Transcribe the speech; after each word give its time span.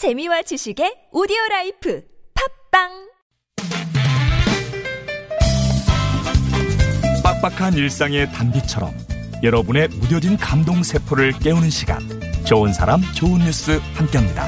재미와 0.00 0.40
지식의 0.40 1.08
오디오 1.12 1.36
라이프 1.50 2.02
팟빵 2.72 2.88
빡빡한 7.22 7.74
일상의 7.74 8.32
단비처럼 8.32 8.94
여러분의 9.42 9.88
무뎌진 9.88 10.38
감동 10.38 10.82
세포를 10.82 11.32
깨우는 11.32 11.68
시간 11.68 12.00
좋은 12.46 12.72
사람 12.72 13.02
좋은 13.14 13.40
뉴스 13.40 13.78
함께합니다. 13.92 14.46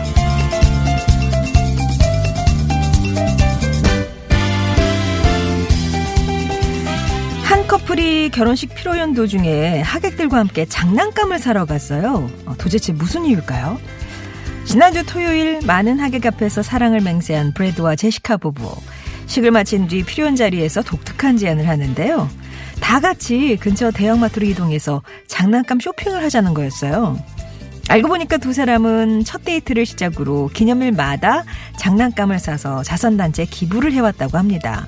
한 7.44 7.66
커플이 7.69 8.30
결혼식 8.30 8.74
피로연 8.74 9.12
도중에 9.12 9.82
하객들과 9.82 10.38
함께 10.38 10.64
장난감을 10.64 11.38
사러 11.38 11.66
갔어요. 11.66 12.30
어, 12.46 12.54
도대체 12.56 12.94
무슨 12.94 13.26
이유일까요? 13.26 13.78
지난주 14.65 15.04
토요일 15.04 15.60
많은 15.67 15.99
하객 15.99 16.27
앞에서 16.27 16.62
사랑을 16.62 17.01
맹세한 17.01 17.52
브래드와 17.55 17.96
제시카 17.96 18.36
부부. 18.36 18.74
식을 19.27 19.50
마친 19.50 19.86
뒤 19.86 20.02
필요한 20.02 20.36
자리에서 20.36 20.82
독특한 20.82 21.36
제안을 21.36 21.69
하는데요. 21.69 22.28
다 22.80 23.00
같이 23.00 23.56
근처 23.60 23.91
대형마트로 23.91 24.46
이동해서 24.46 25.02
장난감 25.27 25.78
쇼핑을 25.78 26.22
하자는 26.24 26.55
거였어요. 26.55 27.19
알고 27.88 28.09
보니까 28.09 28.38
두 28.38 28.52
사람은 28.52 29.24
첫 29.24 29.45
데이트를 29.45 29.84
시작으로 29.84 30.48
기념일마다 30.55 31.44
장난감을 31.78 32.38
사서 32.38 32.83
자선단체에 32.83 33.47
기부를 33.47 33.92
해왔다고 33.92 34.38
합니다. 34.38 34.86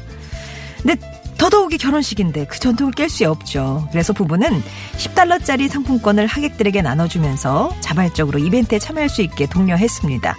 근데 0.83 0.97
더더욱이 1.39 1.79
결혼식인데 1.79 2.47
그 2.47 2.59
전통을 2.59 2.93
깰 2.93 3.09
수 3.09 3.29
없죠. 3.29 3.89
그래서 3.91 4.13
부부는 4.13 4.63
10달러짜리 4.97 5.69
상품권을 5.69 6.27
하객들에게 6.27 6.83
나눠주면서 6.83 7.75
자발적으로 7.81 8.39
이벤트에 8.39 8.79
참여할 8.79 9.09
수 9.09 9.23
있게 9.23 9.47
독려했습니다. 9.47 10.37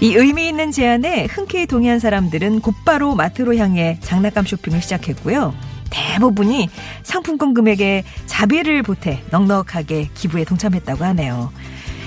이 0.00 0.14
의미 0.14 0.48
있는 0.48 0.70
제안에 0.70 1.26
흔쾌히 1.26 1.66
동의한 1.66 1.98
사람들은 1.98 2.60
곧바로 2.60 3.14
마트로 3.16 3.56
향해 3.56 3.98
장난감 4.00 4.44
쇼핑을 4.44 4.80
시작했고요. 4.80 5.54
대부분이 5.90 6.68
상품권 7.02 7.54
금액에 7.54 8.04
자비를 8.26 8.82
보태 8.82 9.24
넉넉하게 9.30 10.10
기부에 10.14 10.44
동참했다고 10.44 11.04
하네요. 11.04 11.50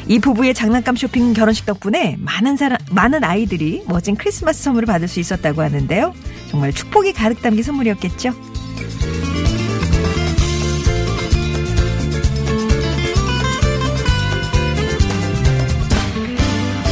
이 0.08 0.20
부부의 0.20 0.54
장난감 0.54 0.96
쇼핑 0.96 1.34
결혼식 1.34 1.66
덕분에 1.66 2.16
많은 2.20 2.58
사람, 2.58 2.78
많은 2.92 3.24
아이들이 3.24 3.84
멋진 3.88 4.16
크리스마스 4.16 4.64
선물을 4.64 4.86
받을 4.86 5.08
수 5.08 5.20
있었다고 5.20 5.62
하는데요. 5.62 6.14
정말 6.52 6.74
축복이 6.74 7.14
가득 7.14 7.42
담긴 7.42 7.64
선물이었겠죠. 7.64 8.34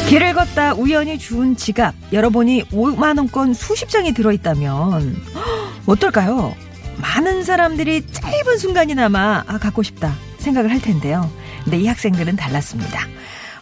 길을 0.07 0.33
걷다 0.33 0.73
우연히 0.73 1.19
주운 1.19 1.55
지갑 1.55 1.93
열어보니 2.11 2.69
5만 2.69 3.17
원권 3.17 3.53
수십 3.53 3.89
장이 3.89 4.13
들어있다면 4.13 5.15
어떨까요? 5.85 6.55
많은 6.97 7.43
사람들이 7.43 8.07
짧은 8.07 8.57
순간이나마 8.57 9.43
아 9.45 9.57
갖고 9.59 9.83
싶다 9.83 10.15
생각을 10.39 10.71
할 10.71 10.81
텐데요. 10.81 11.29
근데 11.63 11.77
이 11.79 11.85
학생들은 11.85 12.37
달랐습니다. 12.37 13.18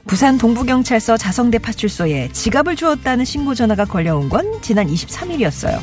부산 0.08 0.38
동부경찰서 0.38 1.18
자성대 1.18 1.60
파출소에 1.60 2.30
지갑을 2.32 2.76
주었다는 2.76 3.26
신고 3.26 3.54
전화가 3.54 3.86
걸려온 3.86 4.30
건 4.30 4.60
지난 4.62 4.88
23일이었어요. 4.88 5.80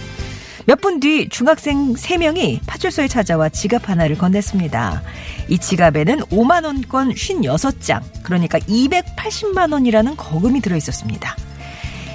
몇 0.66 0.80
분 0.80 0.98
뒤 0.98 1.28
중학생 1.28 1.92
3명이 1.92 2.60
파출소에 2.66 3.06
찾아와 3.06 3.50
지갑 3.50 3.90
하나를 3.90 4.16
건넸습니다. 4.16 5.02
이 5.48 5.58
지갑에는 5.58 6.20
5만원권 6.20 7.14
56장, 7.14 8.00
그러니까 8.22 8.58
280만원이라는 8.60 10.14
거금이 10.16 10.62
들어있었습니다. 10.62 11.36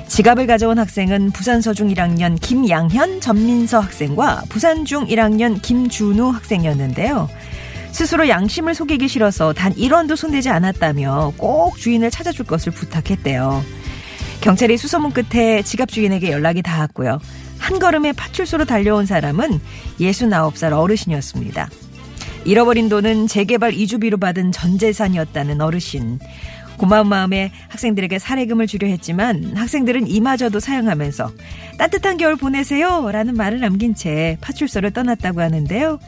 지갑을 0.08 0.48
가져온 0.48 0.80
학생은 0.80 1.30
부산서중 1.30 1.94
1학년 1.94 2.42
김양현, 2.42 3.22
전민서 3.22 3.80
학생과 3.80 4.42
부산중 4.50 5.06
1학년 5.06 5.62
김준우 5.62 6.32
학생이었는데요. 6.32 7.30
스스로 7.92 8.30
양심을 8.30 8.76
속이기 8.76 9.08
싫어서 9.08 9.54
단 9.54 9.74
1원도 9.74 10.16
손대지 10.16 10.50
않았다며 10.50 11.34
꼭 11.38 11.78
주인을 11.78 12.12
찾아줄 12.12 12.46
것을 12.46 12.72
부탁했대요. 12.72 13.64
경찰이 14.42 14.78
수소문 14.78 15.12
끝에 15.12 15.62
지갑 15.64 15.90
주인에게 15.90 16.32
연락이 16.32 16.62
닿았고요. 16.62 17.20
한 17.58 17.80
걸음에 17.80 18.14
파출소로 18.14 18.66
달려온 18.66 19.06
사람은 19.06 19.60
69살 20.00 20.72
어르신이었습니다. 20.72 21.70
잃어버린 22.46 22.88
돈은 22.88 23.28
재개발 23.28 23.74
이주비로 23.74 24.18
받은 24.18 24.54
전 24.54 24.78
재산이었다는 24.78 25.60
어르신. 25.60 26.20
고마운 26.78 27.08
마음에 27.10 27.52
학생들에게 27.68 28.18
사례금을 28.18 28.66
주려 28.66 28.88
했지만 28.88 29.52
학생들은 29.56 30.08
이마저도 30.08 30.62
사용하면서 30.62 31.30
따뜻한 31.78 32.16
겨울 32.16 32.38
보내세요 32.38 33.12
라는 33.12 33.36
말을 33.36 33.60
남긴 33.60 33.94
채 33.94 34.38
파출소를 34.40 34.92
떠났다고 34.92 35.42
하는데요. 35.42 36.00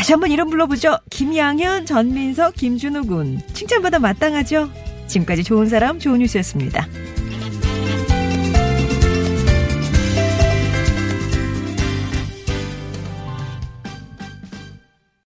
다시 0.00 0.12
한번 0.14 0.30
이름 0.30 0.48
불러보죠. 0.48 0.96
김양현, 1.10 1.84
전민석, 1.84 2.54
김준우 2.54 3.04
군. 3.04 3.38
칭찬받아 3.52 3.98
마땅하죠? 3.98 4.70
지금까지 5.06 5.44
좋은 5.44 5.68
사람, 5.68 5.98
좋은 5.98 6.20
뉴스였습니다. 6.20 6.88